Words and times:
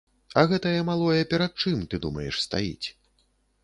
А 0.41 0.45
гэтае 0.51 0.79
малое 0.87 1.21
перад 1.35 1.53
чым, 1.69 1.87
ты 1.93 2.03
думаеш, 2.09 2.43
стаіць? 2.49 2.87